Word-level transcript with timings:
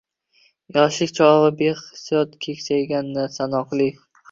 Yoshlik 0.77 1.13
chog’i-behisob. 1.19 2.35
Keksayganda-sanoqli. 2.47 3.93